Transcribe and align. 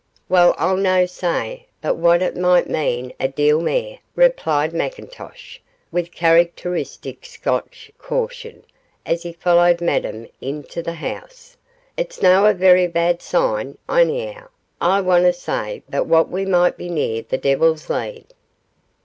'Well, 0.27 0.55
I'll 0.57 0.77
no 0.77 1.05
say 1.05 1.67
but 1.79 1.95
what 1.95 2.23
it 2.23 2.35
micht 2.35 2.67
mean 2.67 3.13
a 3.19 3.27
deal 3.27 3.61
mair,' 3.61 3.99
replied 4.15 4.71
McIntosh, 4.71 5.59
with 5.91 6.11
characteristic 6.11 7.23
Scotch 7.23 7.91
caution, 7.99 8.63
as 9.05 9.21
he 9.21 9.31
followed 9.31 9.79
Madame 9.79 10.27
into 10.41 10.81
the 10.81 10.93
house; 10.95 11.55
'it's 11.97 12.19
no 12.19 12.47
a 12.47 12.53
verra 12.55 12.89
bad 12.89 13.21
sign, 13.21 13.77
onyhow; 13.87 14.47
I 14.81 15.01
winna 15.01 15.33
say 15.33 15.83
but 15.87 16.07
what 16.07 16.29
we 16.31 16.45
micht 16.47 16.77
be 16.79 16.89
near 16.89 17.21
the 17.21 17.37
Devil's 17.37 17.87
Lead. 17.87 18.25